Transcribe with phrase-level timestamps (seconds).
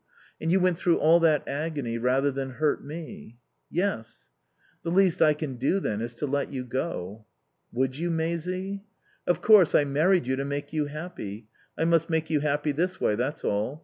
[0.41, 3.37] "And you went through all that agony rather than hurt me."
[3.69, 4.31] "Yes."
[4.81, 7.27] "The least I can do, then, is to let you go."
[7.71, 8.81] "Would you, Maisie?"
[9.27, 9.75] "Of course.
[9.75, 11.49] I married you to make you happy.
[11.77, 13.79] I must make you happy this way, that's all.